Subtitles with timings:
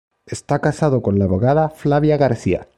[0.25, 2.67] Está casado con la abogada Flavia García.